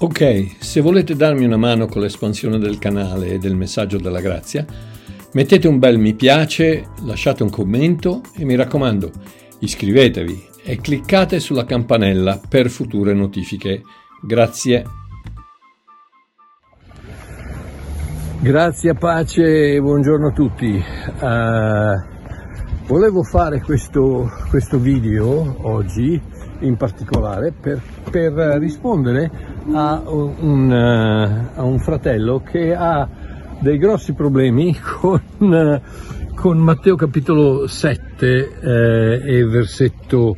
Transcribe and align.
Ok, 0.00 0.58
se 0.60 0.80
volete 0.80 1.16
darmi 1.16 1.44
una 1.44 1.56
mano 1.56 1.86
con 1.88 2.02
l'espansione 2.02 2.60
del 2.60 2.78
canale 2.78 3.32
e 3.32 3.38
del 3.38 3.56
messaggio 3.56 3.98
della 3.98 4.20
grazia, 4.20 4.64
mettete 5.32 5.66
un 5.66 5.80
bel 5.80 5.98
mi 5.98 6.14
piace, 6.14 6.90
lasciate 7.02 7.42
un 7.42 7.50
commento 7.50 8.20
e 8.36 8.44
mi 8.44 8.54
raccomando, 8.54 9.10
iscrivetevi 9.58 10.50
e 10.62 10.76
cliccate 10.76 11.40
sulla 11.40 11.64
campanella 11.64 12.40
per 12.48 12.70
future 12.70 13.12
notifiche. 13.12 13.82
Grazie. 14.22 14.84
Grazie, 18.40 18.94
pace 18.94 19.74
e 19.74 19.80
buongiorno 19.80 20.28
a 20.28 20.32
tutti. 20.32 20.80
Uh, 21.20 22.86
volevo 22.86 23.24
fare 23.24 23.60
questo, 23.62 24.30
questo 24.48 24.78
video 24.78 25.56
oggi 25.66 26.37
in 26.60 26.76
particolare 26.76 27.52
per, 27.52 27.80
per 28.10 28.32
rispondere 28.58 29.30
a 29.72 30.02
un, 30.06 30.70
a 31.54 31.62
un, 31.62 31.78
fratello 31.78 32.40
che 32.40 32.74
ha 32.74 33.08
dei 33.60 33.78
grossi 33.78 34.12
problemi 34.12 34.76
con, 35.00 35.80
con 36.34 36.58
Matteo 36.58 36.96
capitolo 36.96 37.66
7 37.66 38.58
eh, 38.60 39.22
e 39.24 39.44
versetto 39.44 40.36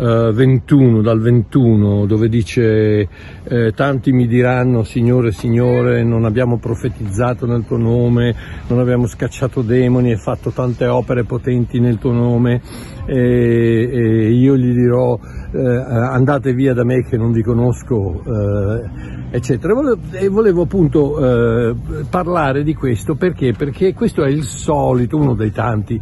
21, 0.00 0.98
eh, 0.98 1.02
dal 1.02 1.20
21, 1.20 2.06
dove 2.06 2.28
dice 2.28 3.08
eh, 3.44 3.72
tanti 3.74 4.12
mi 4.12 4.26
diranno 4.26 4.82
Signore, 4.82 5.32
Signore, 5.32 6.02
non 6.02 6.24
abbiamo 6.24 6.58
profetizzato 6.58 7.46
nel 7.46 7.64
tuo 7.66 7.76
nome, 7.76 8.34
non 8.68 8.78
abbiamo 8.78 9.06
scacciato 9.06 9.60
demoni 9.62 10.10
e 10.10 10.16
fatto 10.16 10.50
tante 10.50 10.86
opere 10.86 11.24
potenti 11.24 11.80
nel 11.80 11.98
tuo 11.98 12.12
nome 12.12 12.62
e, 13.06 13.90
e 13.92 14.30
io 14.30 14.56
gli 14.56 14.72
dirò 14.72 15.18
eh, 15.52 15.58
andate 15.58 16.54
via 16.54 16.72
da 16.72 16.84
me 16.84 17.04
che 17.04 17.16
non 17.16 17.32
vi 17.32 17.42
conosco, 17.42 18.22
eh, 18.24 19.36
eccetera. 19.36 19.74
E 20.12 20.28
volevo 20.28 20.62
appunto 20.62 21.18
eh, 21.18 21.74
parlare 22.08 22.62
di 22.62 22.74
questo 22.74 23.16
perché? 23.16 23.52
Perché 23.52 23.92
questo 23.92 24.24
è 24.24 24.28
il 24.28 24.44
solito, 24.44 25.16
uno 25.16 25.34
dei 25.34 25.52
tanti 25.52 26.00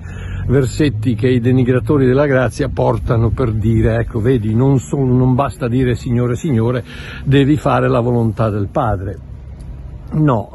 versetti 0.49 1.15
che 1.15 1.29
i 1.29 1.41
denigratori 1.41 2.07
della 2.07 2.27
grazia 2.27 2.69
portano 2.69 3.31
per 3.31 3.53
dire, 3.53 3.99
ecco, 3.99 4.21
vedi, 4.21 4.55
non, 4.55 4.79
son, 4.81 5.17
non 5.17 5.35
basta 5.35 5.69
dire 5.69 5.95
Signore, 5.95 6.37
Signore, 6.37 6.85
devi 7.25 7.57
fare 7.57 7.89
la 7.89 8.01
volontà 8.01 8.51
del 8.51 8.69
Padre. 8.69 9.19
No. 10.13 10.51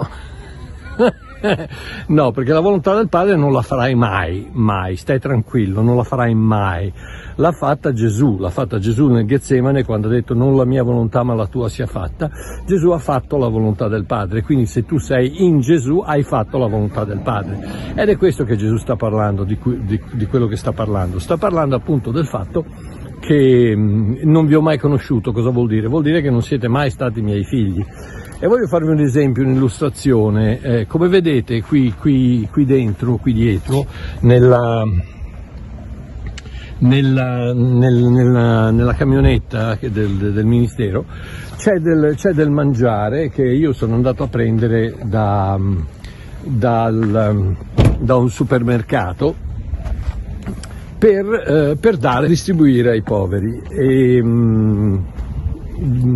no, 2.08 2.32
perché 2.32 2.54
la 2.54 2.62
volontà 2.62 2.96
del 2.96 3.10
Padre 3.10 3.36
non 3.36 3.52
la 3.52 3.62
farai 3.62 3.96
mai, 3.96 4.50
mai, 4.54 4.96
stai 4.96 5.20
tranquillo, 5.20 5.82
non 5.82 5.96
la 5.96 6.04
farai 6.04 6.34
mai. 6.34 6.92
L'ha 7.36 7.52
fatta 7.52 7.92
Gesù, 7.92 8.38
l'ha 8.38 8.50
fatta 8.50 8.80
Gesù 8.80 9.08
nel 9.08 9.26
Getsemane 9.26 9.84
quando 9.84 10.08
ha 10.08 10.12
detto 10.12 10.34
non 10.34 10.56
la 10.56 10.66
mia 10.66 10.84
volontà 10.84 11.24
ma 11.24 11.34
la 11.34 11.48
tua 11.48 11.68
sia 11.68 11.86
fatta. 11.86 12.30
Gesù 12.66 12.92
ha 12.92 12.98
fatto 12.98 13.38
la 13.38 13.48
volontà 13.48 13.88
del 13.88 14.06
Padre, 14.06 14.44
quindi 14.44 14.66
se 14.66 14.86
tu 14.86 14.98
sei 15.00 15.44
in 15.44 15.60
Gesù 15.60 16.00
hai 16.06 16.24
fatto 16.24 16.58
la 16.58 16.68
volontà 16.68 17.04
del 17.04 17.20
Padre. 17.20 17.60
Ed 17.96 18.08
è 18.08 18.18
questo 18.18 18.46
che 18.46 18.56
Gesù 18.56 18.78
sta 18.78 18.96
parlando, 18.96 19.44
di, 19.44 19.58
cui, 19.58 19.84
di, 19.84 20.00
di 20.14 20.26
quello 20.28 20.48
che 20.48 20.56
sta 20.56 20.72
parlando. 20.72 21.20
Sta 21.20 21.38
parlando 21.38 21.76
appunto 21.76 22.12
del 22.12 22.26
fatto 22.26 22.66
che 23.20 23.74
mm, 23.76 24.16
non 24.24 24.46
vi 24.46 24.56
ho 24.56 24.62
mai 24.62 24.78
conosciuto, 24.78 25.32
cosa 25.32 25.50
vuol 25.50 25.68
dire? 25.68 25.88
Vuol 25.88 26.04
dire 26.04 26.22
che 26.22 26.30
non 26.30 26.42
siete 26.42 26.68
mai 26.68 26.90
stati 26.90 27.22
miei 27.22 27.44
figli. 27.44 27.84
E 28.40 28.48
voglio 28.48 28.68
farvi 28.68 28.90
un 28.90 29.00
esempio, 29.00 29.44
un'illustrazione. 29.44 30.60
Eh, 30.62 30.88
come 30.88 31.08
vedete 31.08 31.62
qui, 31.62 31.94
qui, 31.98 32.48
qui, 32.52 32.66
dentro, 32.66 33.16
qui 33.16 33.32
dietro, 33.34 33.86
nella, 34.22 34.84
nella, 36.80 37.54
nel, 37.54 38.04
nella, 38.04 38.72
nella 38.72 38.94
camionetta 38.94 39.78
del, 39.80 40.34
del 40.34 40.46
Ministero, 40.46 41.06
c'è 41.58 41.80
del, 41.80 42.16
del, 42.34 42.50
mangiare 42.50 43.30
che 43.30 43.44
io 43.44 43.72
sono 43.72 43.96
andato 43.96 44.24
a 44.24 44.28
prendere 44.28 44.98
da, 45.04 45.58
dal, 46.42 47.56
da 48.00 48.16
un 48.18 48.30
supermercato 48.30 49.34
per, 50.98 51.26
eh, 51.26 51.78
per, 51.80 51.98
dare, 51.98 52.28
distribuire 52.28 52.92
ai 52.92 53.02
poveri. 53.02 53.62
E, 53.70 54.22
mh, 54.22 54.28
mm, 54.28 54.98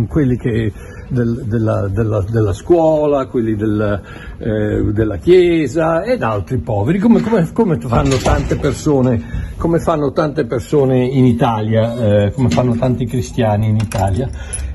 quelli 0.08 0.36
che 0.36 0.72
del, 1.08 1.44
della, 1.46 1.88
della, 1.88 2.20
della, 2.28 2.52
scuola, 2.52 3.26
quelli 3.26 3.56
del, 3.56 4.00
eh, 4.38 4.92
della 4.92 5.16
chiesa 5.16 6.02
ed 6.02 6.22
altri 6.22 6.58
poveri, 6.58 6.98
come, 6.98 7.20
come, 7.20 7.50
come, 7.52 7.78
fanno 7.78 8.16
tante 8.16 8.56
persone, 8.56 9.54
come 9.56 9.78
fanno 9.78 10.12
tante 10.12 10.44
persone 10.44 11.04
in 11.04 11.24
Italia, 11.24 12.26
eh, 12.26 12.32
come 12.32 12.50
fanno 12.50 12.76
tanti 12.76 13.06
cristiani 13.06 13.68
in 13.68 13.76
Italia. 13.76 14.28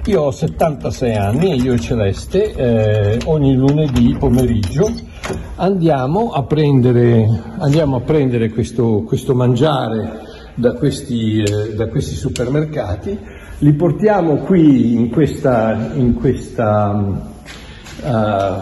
Io 0.05 0.21
ho 0.21 0.31
76 0.31 1.15
anni 1.15 1.51
e 1.51 1.55
io 1.55 1.73
e 1.73 1.79
Celeste 1.79 2.53
eh, 2.53 3.19
ogni 3.25 3.55
lunedì 3.55 4.15
pomeriggio 4.19 4.91
andiamo 5.55 6.31
a 6.31 6.43
prendere, 6.43 7.25
andiamo 7.59 7.97
a 7.97 8.01
prendere 8.01 8.49
questo, 8.49 9.03
questo 9.05 9.33
mangiare 9.33 10.31
da 10.55 10.73
questi, 10.73 11.41
eh, 11.41 11.73
da 11.75 11.87
questi 11.87 12.15
supermercati 12.15 13.17
li 13.59 13.73
portiamo 13.73 14.37
qui 14.37 14.93
in 14.93 15.09
questa, 15.09 15.91
in 15.93 16.15
questa, 16.15 16.91
uh, 18.01 18.53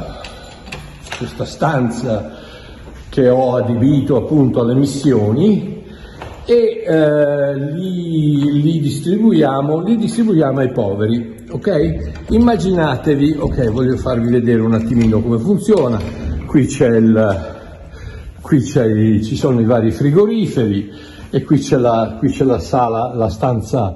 questa 1.18 1.46
stanza 1.46 2.38
che 3.10 3.28
ho 3.28 3.56
adibito 3.56 4.18
appunto 4.18 4.62
alle 4.62 4.76
missioni 4.76 5.84
e 6.46 6.84
uh, 6.88 7.76
li, 7.76 8.62
li, 8.62 8.80
distribuiamo, 8.80 9.82
li 9.82 9.98
distribuiamo 9.98 10.60
ai 10.60 10.72
poveri, 10.72 11.46
ok? 11.50 12.30
Immaginatevi, 12.30 13.38
ok, 13.40 13.72
voglio 13.72 13.98
farvi 13.98 14.30
vedere 14.30 14.62
un 14.62 14.74
attimino 14.74 15.20
come 15.20 15.40
funziona, 15.40 16.00
qui 16.46 16.68
il, 16.68 17.60
qui 18.40 18.60
c'è, 18.60 19.20
ci 19.22 19.36
sono 19.36 19.60
i 19.62 19.66
vari 19.66 19.92
frigoriferi 19.92 21.10
e 21.32 21.44
qui 21.44 21.60
c'è 21.60 21.78
la, 21.78 22.18
qui 22.20 22.30
c'è 22.30 22.44
la 22.44 22.60
sala, 22.60 23.14
la 23.16 23.30
stanza 23.30 23.96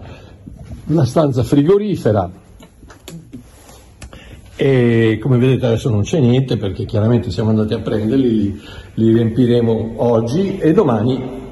una 0.87 1.05
stanza 1.05 1.43
frigorifera 1.43 2.29
e 4.55 5.19
come 5.21 5.37
vedete 5.37 5.65
adesso 5.65 5.89
non 5.89 6.03
c'è 6.03 6.19
niente 6.19 6.55
perché 6.55 6.85
chiaramente 6.85 7.29
siamo 7.29 7.49
andati 7.49 7.73
a 7.73 7.79
prenderli, 7.79 8.29
li, 8.29 8.61
li 8.93 9.13
riempiremo 9.13 9.95
oggi 9.97 10.57
e 10.57 10.71
domani 10.71 11.43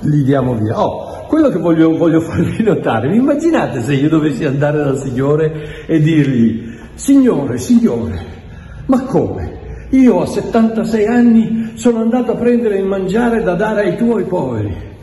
li 0.00 0.24
diamo 0.24 0.54
via. 0.54 0.80
Oh, 0.80 1.24
quello 1.26 1.50
che 1.50 1.58
voglio, 1.58 1.96
voglio 1.96 2.18
farvi 2.20 2.62
notare, 2.62 3.14
immaginate 3.14 3.82
se 3.82 3.94
io 3.94 4.08
dovessi 4.08 4.44
andare 4.44 4.78
dal 4.78 4.98
Signore 4.98 5.86
e 5.86 6.00
dirgli, 6.00 6.76
Signore, 6.94 7.58
Signore, 7.58 8.24
ma 8.86 9.04
come? 9.04 9.86
Io 9.90 10.20
a 10.20 10.26
76 10.26 11.06
anni 11.06 11.72
sono 11.74 12.00
andato 12.00 12.32
a 12.32 12.36
prendere 12.36 12.78
il 12.78 12.84
mangiare 12.84 13.42
da 13.42 13.54
dare 13.54 13.82
ai 13.82 13.96
tuoi 13.96 14.24
poveri. 14.24 14.96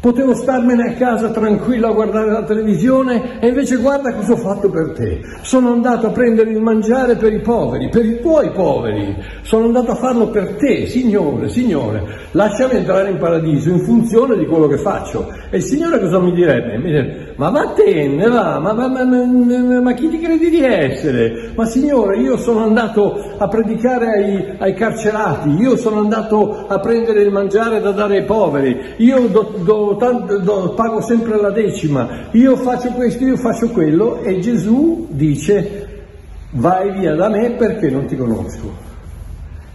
Potevo 0.00 0.34
starmene 0.34 0.88
a 0.88 0.92
casa 0.94 1.28
tranquillo 1.28 1.88
a 1.88 1.92
guardare 1.92 2.30
la 2.30 2.42
televisione 2.42 3.38
e 3.38 3.48
invece 3.48 3.76
guarda 3.76 4.14
cosa 4.14 4.32
ho 4.32 4.36
fatto 4.36 4.70
per 4.70 4.92
te. 4.92 5.20
Sono 5.42 5.72
andato 5.72 6.06
a 6.06 6.10
prendere 6.10 6.52
il 6.52 6.62
mangiare 6.62 7.16
per 7.16 7.34
i 7.34 7.40
poveri, 7.40 7.90
per 7.90 8.06
i 8.06 8.18
tuoi 8.18 8.50
poveri. 8.50 9.14
Sono 9.42 9.66
andato 9.66 9.90
a 9.90 9.96
farlo 9.96 10.28
per 10.28 10.54
te, 10.54 10.86
Signore, 10.86 11.50
Signore. 11.50 12.02
Lasciami 12.30 12.76
entrare 12.76 13.10
in 13.10 13.18
paradiso 13.18 13.68
in 13.68 13.80
funzione 13.80 14.38
di 14.38 14.46
quello 14.46 14.68
che 14.68 14.78
faccio. 14.78 15.34
E 15.50 15.58
il 15.58 15.64
Signore 15.64 16.00
cosa 16.00 16.18
mi 16.18 16.32
direbbe? 16.32 16.78
Mi 16.78 16.84
direbbe, 16.84 17.29
ma 17.40 17.48
vattene, 17.48 18.28
va, 18.28 18.58
ma, 18.58 18.74
ma, 18.74 18.86
ma, 18.86 19.80
ma, 19.80 19.92
chi 19.94 20.10
ti 20.10 20.18
credi 20.18 20.50
di 20.50 20.62
essere? 20.62 21.52
Ma 21.54 21.64
Signore, 21.64 22.18
io 22.18 22.36
sono 22.36 22.64
andato 22.64 23.14
a 23.38 23.48
predicare 23.48 24.10
ai, 24.10 24.54
ai 24.58 24.74
carcerati, 24.74 25.48
io 25.48 25.74
sono 25.78 26.00
andato 26.00 26.66
a 26.66 26.78
prendere 26.80 27.22
il 27.22 27.30
mangiare 27.30 27.80
da 27.80 27.92
dare 27.92 28.18
ai 28.18 28.24
poveri, 28.24 28.78
io 28.98 29.28
do, 29.28 29.54
do 29.64 29.96
tanto, 29.98 30.36
do, 30.40 30.74
pago 30.76 31.00
sempre 31.00 31.40
la 31.40 31.48
decima, 31.48 32.28
io 32.32 32.56
faccio 32.56 32.90
questo, 32.90 33.24
io 33.24 33.38
faccio 33.38 33.70
quello 33.70 34.20
e 34.20 34.38
Gesù 34.40 35.06
dice 35.08 36.02
vai 36.50 36.92
via 36.92 37.14
da 37.14 37.30
me 37.30 37.52
perché 37.52 37.88
non 37.88 38.04
ti 38.04 38.16
conosco. 38.16 38.70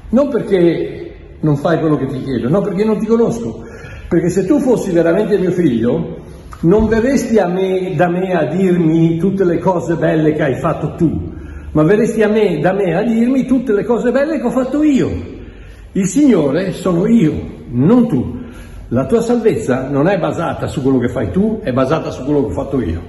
Non 0.09 0.29
perché 0.29 1.15
non 1.39 1.57
fai 1.57 1.79
quello 1.79 1.97
che 1.97 2.05
ti 2.05 2.21
chiedo, 2.21 2.47
no 2.47 2.61
perché 2.61 2.83
non 2.83 2.99
ti 2.99 3.07
conosco. 3.07 3.63
Perché 4.07 4.29
se 4.29 4.45
tu 4.45 4.59
fossi 4.59 4.91
veramente 4.91 5.39
mio 5.39 5.49
figlio, 5.49 6.21
non 6.61 6.87
verresti 6.87 7.37
a 7.37 7.47
me, 7.47 7.93
da 7.95 8.09
me 8.09 8.33
a 8.33 8.45
dirmi 8.45 9.17
tutte 9.17 9.43
le 9.43 9.59
cose 9.59 9.95
belle 9.95 10.33
che 10.33 10.43
hai 10.43 10.55
fatto 10.55 10.95
tu, 10.95 11.33
ma 11.71 11.83
verresti 11.83 12.23
a 12.23 12.29
me, 12.29 12.59
da 12.59 12.73
me 12.73 12.95
a 12.95 13.03
dirmi 13.03 13.45
tutte 13.45 13.73
le 13.73 13.83
cose 13.83 14.11
belle 14.11 14.39
che 14.39 14.45
ho 14.45 14.51
fatto 14.51 14.81
io. 14.81 15.33
Il 15.91 16.07
Signore 16.07 16.71
sono 16.71 17.05
io, 17.07 17.33
non 17.69 18.07
tu. 18.07 18.43
La 18.89 19.05
tua 19.05 19.21
salvezza 19.21 19.89
non 19.89 20.07
è 20.07 20.17
basata 20.19 20.67
su 20.67 20.81
quello 20.81 20.99
che 20.99 21.09
fai 21.09 21.31
tu, 21.31 21.59
è 21.63 21.71
basata 21.71 22.11
su 22.11 22.23
quello 22.23 22.45
che 22.45 22.51
ho 22.51 22.53
fatto 22.53 22.81
io. 22.81 23.01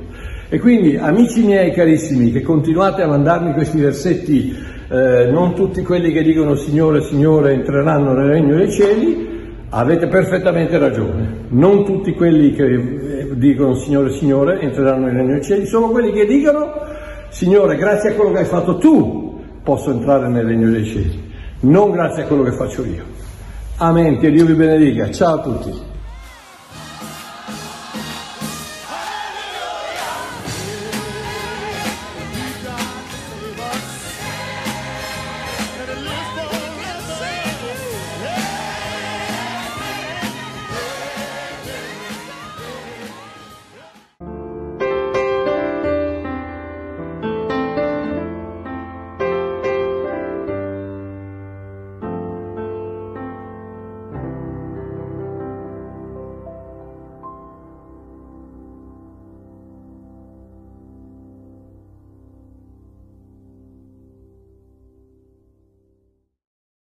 E 0.49 0.59
quindi, 0.61 0.97
amici 0.97 1.45
miei 1.45 1.73
carissimi, 1.73 2.31
che 2.31 2.43
continuate 2.43 3.03
a 3.03 3.09
mandarmi 3.09 3.53
questi 3.53 3.81
versetti, 3.81 4.55
eh, 4.89 5.29
non 5.31 5.55
tutti 5.55 5.83
quelli 5.83 6.13
che 6.13 6.23
dicono 6.23 6.55
Signore, 6.55 7.03
Signore 7.03 7.53
entreranno 7.53 8.13
nel 8.13 8.29
regno 8.29 8.55
dei 8.55 8.71
cieli, 8.71 9.29
avete 9.71 10.07
perfettamente 10.07 10.79
ragione. 10.79 11.47
Non 11.49 11.85
tutti 11.85 12.13
quelli 12.13 12.53
che 12.53 13.16
dicono 13.35 13.75
Signore, 13.75 14.13
Signore 14.13 14.61
entreranno 14.61 15.07
nel 15.07 15.15
regno 15.15 15.33
dei 15.33 15.43
cieli, 15.43 15.67
sono 15.67 15.91
quelli 15.91 16.13
che 16.13 16.27
dicono 16.27 16.73
Signore, 17.29 17.77
grazie 17.77 18.11
a 18.11 18.15
quello 18.15 18.33
che 18.33 18.39
hai 18.39 18.45
fatto 18.45 18.79
tu 18.79 19.41
posso 19.63 19.91
entrare 19.91 20.29
nel 20.29 20.45
regno 20.45 20.71
dei 20.71 20.85
cieli, 20.85 21.33
non 21.61 21.91
grazie 21.91 22.23
a 22.23 22.27
quello 22.27 22.43
che 22.43 22.53
faccio 22.53 22.85
io. 22.85 23.03
Amen, 23.79 24.19
che 24.19 24.31
Dio 24.31 24.47
vi 24.47 24.55
benedica. 24.55 25.11
Ciao 25.11 25.35
a 25.35 25.43
tutti. 25.43 25.96